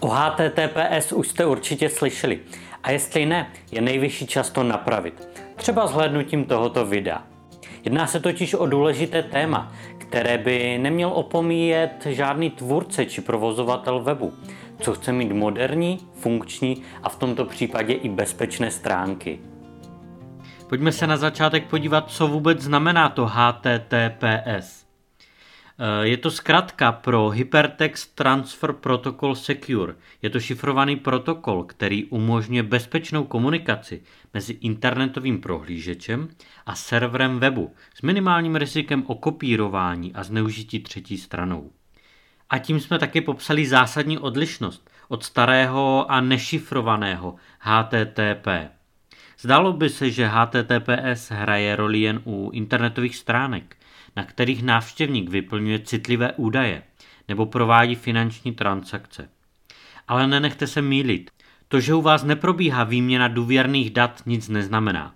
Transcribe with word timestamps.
O 0.00 0.08
HTTPS 0.08 1.12
už 1.12 1.28
jste 1.28 1.46
určitě 1.46 1.88
slyšeli. 1.88 2.40
A 2.82 2.90
jestli 2.90 3.26
ne, 3.26 3.50
je 3.72 3.80
nejvyšší 3.80 4.26
čas 4.26 4.50
to 4.50 4.62
napravit. 4.62 5.28
Třeba 5.56 5.86
zhlédnutím 5.86 6.44
tohoto 6.44 6.86
videa. 6.86 7.22
Jedná 7.84 8.06
se 8.06 8.20
totiž 8.20 8.54
o 8.54 8.66
důležité 8.66 9.22
téma, 9.22 9.72
které 9.98 10.38
by 10.38 10.78
neměl 10.78 11.08
opomíjet 11.08 12.06
žádný 12.10 12.50
tvůrce 12.50 13.06
či 13.06 13.20
provozovatel 13.20 14.00
webu, 14.00 14.32
co 14.80 14.94
chce 14.94 15.12
mít 15.12 15.32
moderní, 15.32 15.98
funkční 16.14 16.82
a 17.02 17.08
v 17.08 17.16
tomto 17.16 17.44
případě 17.44 17.92
i 17.92 18.08
bezpečné 18.08 18.70
stránky. 18.70 19.40
Pojďme 20.68 20.92
se 20.92 21.06
na 21.06 21.16
začátek 21.16 21.66
podívat, 21.66 22.10
co 22.10 22.28
vůbec 22.28 22.60
znamená 22.60 23.08
to 23.08 23.26
HTTPS. 23.26 24.85
Eh, 25.78 26.08
je 26.08 26.16
to 26.16 26.30
zkratka 26.30 26.92
pro 26.92 27.28
Hypertext 27.28 28.14
Transfer 28.14 28.72
Protocol 28.72 29.34
Secure. 29.34 29.94
Je 30.22 30.30
to 30.30 30.40
šifrovaný 30.40 30.96
protokol, 30.96 31.64
který 31.64 32.04
umožňuje 32.04 32.62
bezpečnou 32.62 33.24
komunikaci 33.24 34.02
mezi 34.34 34.52
internetovým 34.52 35.40
prohlížečem 35.40 36.28
a 36.66 36.74
serverem 36.74 37.38
webu 37.38 37.74
s 37.94 38.02
minimálním 38.02 38.56
rizikem 38.56 39.04
o 39.06 39.14
kopírování 39.14 40.14
a 40.14 40.24
zneužití 40.24 40.80
třetí 40.80 41.18
stranou. 41.18 41.70
A 42.50 42.58
tím 42.58 42.80
jsme 42.80 42.98
taky 42.98 43.20
popsali 43.20 43.66
zásadní 43.66 44.18
odlišnost 44.18 44.90
od 45.08 45.24
starého 45.24 46.10
a 46.10 46.20
nešifrovaného 46.20 47.36
HTTP. 47.58 48.46
Zdálo 49.38 49.72
by 49.72 49.88
se, 49.88 50.10
že 50.10 50.26
HTTPS 50.26 51.30
hraje 51.30 51.76
roli 51.76 52.00
jen 52.00 52.20
u 52.24 52.50
internetových 52.52 53.16
stránek, 53.16 53.76
na 54.16 54.24
kterých 54.24 54.62
návštěvník 54.62 55.30
vyplňuje 55.30 55.78
citlivé 55.78 56.32
údaje 56.32 56.82
nebo 57.28 57.46
provádí 57.46 57.94
finanční 57.94 58.54
transakce. 58.54 59.28
Ale 60.08 60.26
nenechte 60.26 60.66
se 60.66 60.82
mýlit. 60.82 61.30
To, 61.68 61.80
že 61.80 61.94
u 61.94 62.02
vás 62.02 62.24
neprobíhá 62.24 62.84
výměna 62.84 63.28
důvěrných 63.28 63.90
dat, 63.90 64.22
nic 64.26 64.48
neznamená. 64.48 65.14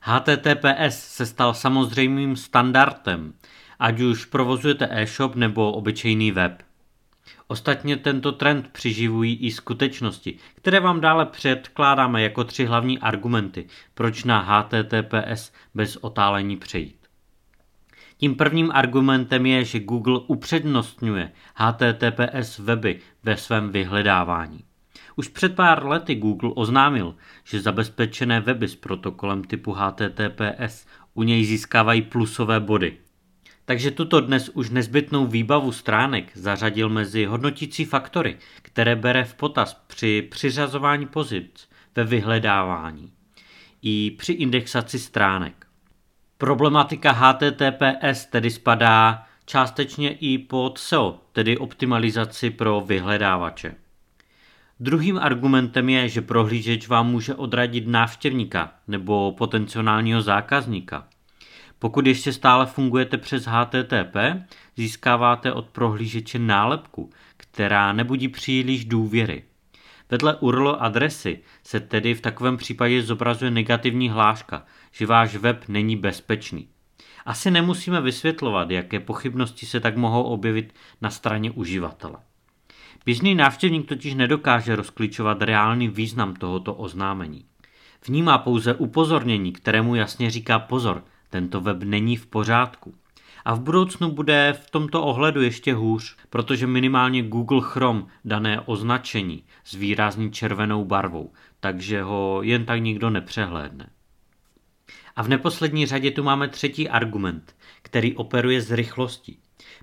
HTTPS 0.00 0.98
se 0.98 1.26
stal 1.26 1.54
samozřejmým 1.54 2.36
standardem, 2.36 3.32
ať 3.78 4.00
už 4.00 4.24
provozujete 4.24 4.88
e-shop 4.90 5.34
nebo 5.34 5.72
obyčejný 5.72 6.32
web. 6.32 6.62
Ostatně 7.46 7.96
tento 7.96 8.32
trend 8.32 8.68
přiživují 8.72 9.36
i 9.36 9.50
skutečnosti, 9.50 10.38
které 10.54 10.80
vám 10.80 11.00
dále 11.00 11.26
předkládáme 11.26 12.22
jako 12.22 12.44
tři 12.44 12.64
hlavní 12.64 12.98
argumenty, 12.98 13.66
proč 13.94 14.24
na 14.24 14.40
HTTPS 14.40 15.52
bez 15.74 15.96
otálení 15.96 16.56
přejít. 16.56 17.07
Tím 18.20 18.34
prvním 18.34 18.70
argumentem 18.74 19.46
je, 19.46 19.64
že 19.64 19.80
Google 19.80 20.20
upřednostňuje 20.26 21.32
HTTPS 21.54 22.58
weby 22.58 23.00
ve 23.22 23.36
svém 23.36 23.70
vyhledávání. 23.70 24.64
Už 25.16 25.28
před 25.28 25.54
pár 25.54 25.86
lety 25.86 26.14
Google 26.14 26.50
oznámil, 26.54 27.14
že 27.44 27.60
zabezpečené 27.60 28.40
weby 28.40 28.68
s 28.68 28.76
protokolem 28.76 29.44
typu 29.44 29.72
HTTPS 29.72 30.86
u 31.14 31.22
něj 31.22 31.44
získávají 31.44 32.02
plusové 32.02 32.60
body. 32.60 32.96
Takže 33.64 33.90
tuto 33.90 34.20
dnes 34.20 34.48
už 34.48 34.70
nezbytnou 34.70 35.26
výbavu 35.26 35.72
stránek 35.72 36.30
zařadil 36.34 36.88
mezi 36.88 37.24
hodnotící 37.24 37.84
faktory, 37.84 38.38
které 38.62 38.96
bere 38.96 39.24
v 39.24 39.34
potaz 39.34 39.74
při 39.86 40.28
přiřazování 40.30 41.06
pozic 41.06 41.68
ve 41.94 42.04
vyhledávání 42.04 43.12
i 43.82 44.10
při 44.18 44.32
indexaci 44.32 44.98
stránek. 44.98 45.67
Problematika 46.40 47.12
HTTPS 47.12 48.26
tedy 48.26 48.50
spadá 48.50 49.26
částečně 49.44 50.12
i 50.12 50.38
pod 50.38 50.78
SEO, 50.78 51.20
tedy 51.32 51.58
optimalizaci 51.58 52.50
pro 52.50 52.80
vyhledávače. 52.80 53.74
Druhým 54.80 55.18
argumentem 55.18 55.88
je, 55.88 56.08
že 56.08 56.22
prohlížeč 56.22 56.88
vám 56.88 57.10
může 57.10 57.34
odradit 57.34 57.86
návštěvníka 57.86 58.74
nebo 58.88 59.32
potenciálního 59.32 60.22
zákazníka. 60.22 61.06
Pokud 61.78 62.06
ještě 62.06 62.32
stále 62.32 62.66
fungujete 62.66 63.18
přes 63.18 63.44
HTTP, 63.46 64.16
získáváte 64.76 65.52
od 65.52 65.66
prohlížeče 65.68 66.38
nálepku, 66.38 67.10
která 67.36 67.92
nebudí 67.92 68.28
příliš 68.28 68.84
důvěry. 68.84 69.44
Vedle 70.10 70.36
URL 70.36 70.76
adresy 70.80 71.40
se 71.62 71.80
tedy 71.80 72.14
v 72.14 72.20
takovém 72.20 72.56
případě 72.56 73.02
zobrazuje 73.02 73.50
negativní 73.50 74.10
hláška, 74.10 74.64
že 74.92 75.06
váš 75.06 75.36
web 75.36 75.64
není 75.68 75.96
bezpečný. 75.96 76.68
Asi 77.26 77.50
nemusíme 77.50 78.00
vysvětlovat, 78.00 78.70
jaké 78.70 79.00
pochybnosti 79.00 79.66
se 79.66 79.80
tak 79.80 79.96
mohou 79.96 80.22
objevit 80.22 80.74
na 81.00 81.10
straně 81.10 81.50
uživatele. 81.50 82.16
Běžný 83.04 83.34
návštěvník 83.34 83.88
totiž 83.88 84.14
nedokáže 84.14 84.76
rozklíčovat 84.76 85.42
reálný 85.42 85.88
význam 85.88 86.34
tohoto 86.34 86.74
oznámení. 86.74 87.44
Vnímá 88.06 88.38
pouze 88.38 88.74
upozornění, 88.74 89.52
kterému 89.52 89.94
jasně 89.94 90.30
říká 90.30 90.58
pozor, 90.58 91.04
tento 91.30 91.60
web 91.60 91.82
není 91.82 92.16
v 92.16 92.26
pořádku. 92.26 92.94
A 93.44 93.54
v 93.54 93.60
budoucnu 93.60 94.10
bude 94.10 94.54
v 94.62 94.70
tomto 94.70 95.02
ohledu 95.02 95.42
ještě 95.42 95.74
hůř, 95.74 96.16
protože 96.30 96.66
minimálně 96.66 97.22
Google 97.22 97.60
Chrome 97.62 98.06
dané 98.24 98.60
označení 98.60 99.44
zvýrazní 99.66 100.32
červenou 100.32 100.84
barvou, 100.84 101.32
takže 101.60 102.02
ho 102.02 102.40
jen 102.42 102.64
tak 102.64 102.82
nikdo 102.82 103.10
nepřehlédne. 103.10 103.90
A 105.16 105.22
v 105.22 105.28
neposlední 105.28 105.86
řadě 105.86 106.10
tu 106.10 106.22
máme 106.22 106.48
třetí 106.48 106.88
argument, 106.88 107.56
který 107.82 108.16
operuje 108.16 108.62
s 108.62 108.72
rychlostí. 108.72 109.38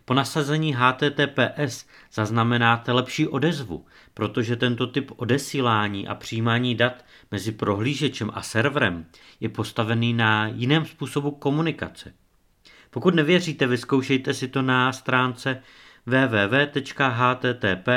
Po 0.05 0.13
nasazení 0.13 0.75
HTTPS 0.77 1.85
zaznamenáte 2.13 2.91
lepší 2.91 3.27
odezvu, 3.27 3.85
protože 4.13 4.55
tento 4.55 4.87
typ 4.87 5.11
odesílání 5.15 6.07
a 6.07 6.15
přijímání 6.15 6.75
dat 6.75 7.05
mezi 7.31 7.51
prohlížečem 7.51 8.31
a 8.33 8.41
serverem 8.41 9.05
je 9.39 9.49
postavený 9.49 10.13
na 10.13 10.47
jiném 10.47 10.85
způsobu 10.85 11.31
komunikace. 11.31 12.13
Pokud 12.95 13.15
nevěříte, 13.15 13.67
vyzkoušejte 13.67 14.33
si 14.33 14.47
to 14.47 14.61
na 14.61 14.93
stránce 14.93 15.61
www.http 16.05 17.87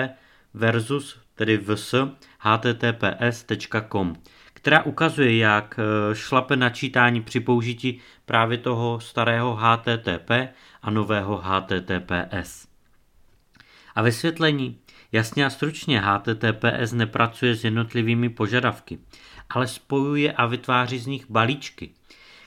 versus 0.54 1.18
tedy 1.34 1.56
vs 1.56 1.94
https.com, 2.38 4.16
která 4.54 4.82
ukazuje, 4.82 5.36
jak 5.36 5.78
eh, 5.78 6.14
šlape 6.14 6.56
načítání 6.56 7.22
při 7.22 7.40
použití 7.40 8.00
právě 8.26 8.58
toho 8.58 9.00
starého 9.00 9.56
HTTP 9.56 10.30
a 10.82 10.90
nového 10.90 11.42
HTTPS. 11.44 12.68
A 13.94 14.02
vysvětlení. 14.02 14.78
Jasně 15.12 15.46
a 15.46 15.50
stručně 15.50 16.00
HTTPS 16.00 16.92
nepracuje 16.92 17.54
s 17.54 17.64
jednotlivými 17.64 18.28
požadavky, 18.28 18.98
ale 19.50 19.66
spojuje 19.66 20.32
a 20.32 20.46
vytváří 20.46 20.98
z 20.98 21.06
nich 21.06 21.30
balíčky, 21.30 21.90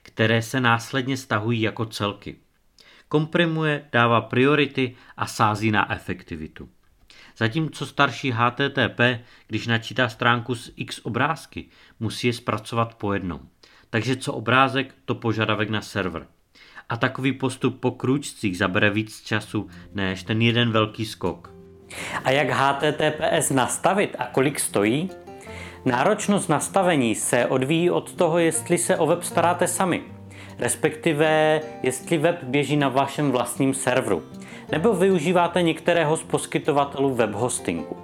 které 0.01 0.41
se 0.41 0.62
následně 0.62 1.17
stahují 1.17 1.62
jako 1.62 1.85
celky. 1.85 2.35
Komprimuje, 3.07 3.85
dává 3.91 4.22
priority 4.22 4.95
a 5.17 5.28
sází 5.28 5.72
na 5.72 5.94
efektivitu. 5.94 6.69
Zatímco 7.38 7.85
starší 7.85 8.31
HTTP, 8.31 9.00
když 9.47 9.67
načítá 9.67 10.09
stránku 10.09 10.56
s 10.56 10.73
x 10.75 11.00
obrázky, 11.03 11.66
musí 12.00 12.28
je 12.28 12.34
zpracovat 12.34 12.95
po 12.95 13.13
jednom. 13.13 13.40
Takže 13.90 14.16
co 14.16 14.34
obrázek, 14.34 14.95
to 15.06 15.16
požadavek 15.16 15.69
na 15.69 15.81
server. 15.81 16.28
A 16.90 16.97
takový 16.97 17.34
postup 17.34 17.79
po 17.79 17.91
krůčcích 17.91 18.57
zabere 18.57 18.90
víc 18.90 19.22
času 19.22 19.69
než 19.94 20.23
ten 20.23 20.41
jeden 20.41 20.72
velký 20.72 21.06
skok. 21.06 21.53
A 22.23 22.31
jak 22.31 22.50
HTTPS 22.50 23.50
nastavit 23.50 24.16
a 24.19 24.25
kolik 24.25 24.59
stojí? 24.59 25.09
Náročnost 25.86 26.50
nastavení 26.50 27.16
se 27.16 27.46
odvíjí 27.46 27.90
od 27.90 28.14
toho, 28.14 28.40
jestli 28.40 28.78
se 28.78 28.97
o 28.97 29.06
web 29.06 29.24
staráte 29.24 29.68
sami, 29.68 30.02
respektive 30.59 31.62
jestli 31.84 32.18
web 32.18 32.44
běží 32.44 32.78
na 32.78 32.90
vašem 32.90 33.31
vlastním 33.31 33.74
serveru, 33.74 34.24
nebo 34.72 34.94
využíváte 34.94 35.62
některého 35.62 36.18
z 36.18 36.24
poskytovatelů 36.24 37.16
web 37.16 37.31
hostingu. 37.31 37.97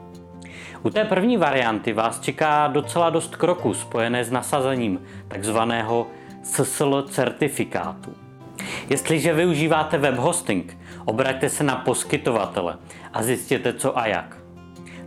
U 0.83 0.89
té 0.89 1.05
první 1.05 1.37
varianty 1.37 1.93
vás 1.93 2.19
čeká 2.19 2.67
docela 2.67 3.09
dost 3.09 3.35
kroků 3.35 3.73
spojené 3.73 4.23
s 4.23 4.31
nasazením 4.31 5.01
takzvaného 5.27 6.07
SSL 6.43 7.03
certifikátu. 7.03 8.13
Jestliže 8.89 9.33
využíváte 9.33 9.97
web 9.97 10.15
hosting, 10.15 10.77
obraťte 11.05 11.49
se 11.49 11.63
na 11.63 11.75
poskytovatele 11.75 12.77
a 13.13 13.23
zjistěte 13.23 13.73
co 13.73 13.97
a 13.97 14.07
jak. 14.07 14.37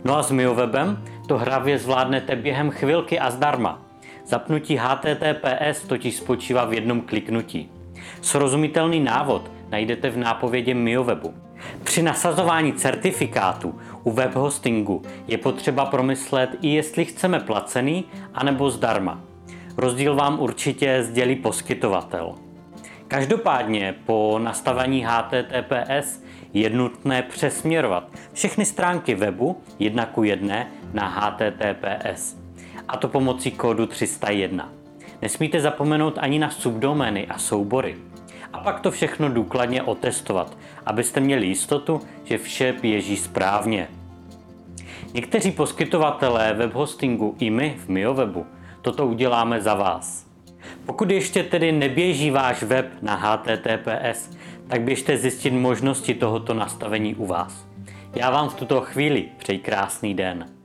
No 0.03 0.17
a 0.17 0.23
s 0.23 0.31
MioWebem 0.31 1.03
to 1.27 1.37
hravě 1.37 1.79
zvládnete 1.79 2.35
během 2.35 2.71
chvilky 2.71 3.19
a 3.19 3.31
zdarma. 3.31 3.81
Zapnutí 4.25 4.79
HTTPS 4.81 5.87
totiž 5.87 6.15
spočívá 6.15 6.65
v 6.65 6.73
jednom 6.73 7.01
kliknutí. 7.01 7.69
Srozumitelný 8.21 8.99
návod 8.99 9.51
najdete 9.69 10.09
v 10.09 10.17
nápovědě 10.17 10.73
MioWebu. 10.73 11.33
Při 11.83 12.03
nasazování 12.03 12.73
certifikátu 12.73 13.79
u 14.03 14.11
web 14.11 14.35
hostingu 14.35 15.01
je 15.27 15.37
potřeba 15.37 15.85
promyslet 15.85 16.49
i 16.61 16.67
jestli 16.67 17.05
chceme 17.05 17.39
placený 17.39 18.05
anebo 18.33 18.69
zdarma. 18.69 19.21
Rozdíl 19.77 20.15
vám 20.15 20.39
určitě 20.39 21.03
sdělí 21.03 21.35
poskytovatel. 21.35 22.35
Každopádně 23.07 23.95
po 24.05 24.39
nastavení 24.43 25.05
HTTPS 25.07 26.23
je 26.53 26.69
nutné 26.69 27.21
přesměrovat 27.21 28.09
všechny 28.33 28.65
stránky 28.65 29.15
webu 29.15 29.61
jedna 29.79 30.05
ku 30.05 30.23
jedné 30.23 30.67
na 30.93 31.07
HTTPS. 31.07 32.37
A 32.87 32.97
to 32.97 33.07
pomocí 33.07 33.51
kódu 33.51 33.85
301. 33.85 34.73
Nesmíte 35.21 35.61
zapomenout 35.61 36.17
ani 36.17 36.39
na 36.39 36.49
subdomény 36.49 37.27
a 37.27 37.37
soubory. 37.37 37.95
A 38.53 38.59
pak 38.59 38.79
to 38.79 38.91
všechno 38.91 39.29
důkladně 39.29 39.83
otestovat, 39.83 40.57
abyste 40.85 41.19
měli 41.19 41.47
jistotu, 41.47 42.01
že 42.23 42.37
vše 42.37 42.73
běží 42.81 43.17
správně. 43.17 43.87
Někteří 45.13 45.51
poskytovatelé 45.51 46.53
webhostingu 46.53 47.35
i 47.39 47.49
my 47.49 47.77
v 47.85 47.89
MioWebu 47.89 48.45
toto 48.81 49.07
uděláme 49.07 49.61
za 49.61 49.73
vás. 49.73 50.25
Pokud 50.85 51.11
ještě 51.11 51.43
tedy 51.43 51.71
neběží 51.71 52.31
váš 52.31 52.63
web 52.63 52.91
na 53.01 53.15
HTTPS, 53.15 54.29
tak 54.71 54.81
běžte 54.81 55.17
zjistit 55.17 55.51
možnosti 55.51 56.13
tohoto 56.13 56.53
nastavení 56.53 57.15
u 57.15 57.25
vás. 57.25 57.67
Já 58.15 58.29
vám 58.29 58.49
v 58.49 58.53
tuto 58.53 58.81
chvíli 58.81 59.25
přeji 59.37 59.59
krásný 59.59 60.13
den. 60.13 60.60